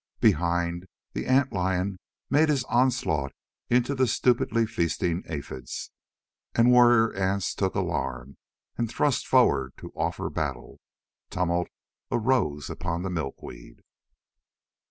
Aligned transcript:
Behind, 0.19 0.87
the 1.13 1.27
ant 1.27 1.53
lion 1.53 1.99
made 2.27 2.49
his 2.49 2.63
onslaught 2.63 3.33
into 3.69 3.93
the 3.93 4.07
stupidly 4.07 4.65
feasting 4.65 5.21
aphids, 5.27 5.91
and 6.55 6.71
warrior 6.71 7.13
ants 7.13 7.53
took 7.53 7.75
alarm 7.75 8.37
and 8.79 8.89
thrust 8.89 9.27
forward 9.27 9.73
to 9.77 9.91
offer 9.95 10.27
battle. 10.31 10.79
Tumult 11.29 11.67
arose 12.11 12.67
upon 12.67 13.03
the 13.03 13.11
milkweed. 13.11 13.83